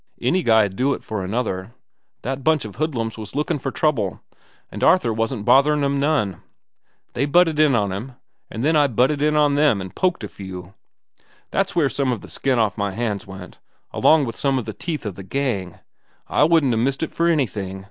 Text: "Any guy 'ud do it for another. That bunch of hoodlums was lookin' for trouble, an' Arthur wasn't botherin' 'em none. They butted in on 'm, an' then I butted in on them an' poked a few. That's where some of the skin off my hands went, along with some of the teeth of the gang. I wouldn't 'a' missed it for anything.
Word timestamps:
"Any 0.19 0.41
guy 0.41 0.63
'ud 0.65 0.75
do 0.75 0.95
it 0.95 1.03
for 1.03 1.23
another. 1.23 1.75
That 2.23 2.43
bunch 2.43 2.65
of 2.65 2.77
hoodlums 2.77 3.19
was 3.19 3.35
lookin' 3.35 3.59
for 3.59 3.69
trouble, 3.69 4.19
an' 4.71 4.81
Arthur 4.83 5.13
wasn't 5.13 5.45
botherin' 5.45 5.83
'em 5.83 5.99
none. 5.99 6.41
They 7.13 7.25
butted 7.27 7.59
in 7.59 7.75
on 7.75 7.93
'm, 7.93 8.13
an' 8.49 8.61
then 8.61 8.75
I 8.75 8.87
butted 8.87 9.21
in 9.21 9.35
on 9.35 9.53
them 9.53 9.79
an' 9.79 9.91
poked 9.91 10.23
a 10.23 10.27
few. 10.27 10.73
That's 11.51 11.75
where 11.75 11.87
some 11.87 12.11
of 12.11 12.21
the 12.21 12.29
skin 12.29 12.57
off 12.57 12.79
my 12.79 12.93
hands 12.93 13.27
went, 13.27 13.59
along 13.91 14.25
with 14.25 14.37
some 14.37 14.57
of 14.57 14.65
the 14.65 14.73
teeth 14.73 15.05
of 15.05 15.13
the 15.13 15.21
gang. 15.23 15.77
I 16.27 16.45
wouldn't 16.45 16.73
'a' 16.73 16.77
missed 16.77 17.03
it 17.03 17.13
for 17.13 17.27
anything. 17.27 17.79